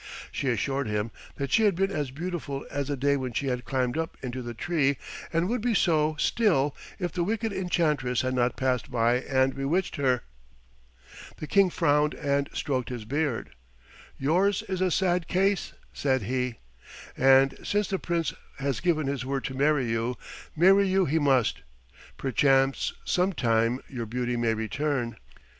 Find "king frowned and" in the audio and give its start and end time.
11.45-12.49